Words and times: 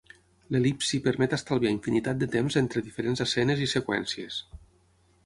L'el·lipsi 0.53 0.99
permet 1.07 1.35
estalviar 1.37 1.73
infinitat 1.75 2.21
de 2.23 2.29
temps 2.37 2.57
entre 2.63 2.83
diferents 2.87 3.21
escenes 3.27 3.63
i 3.67 3.69
seqüències. 3.75 4.41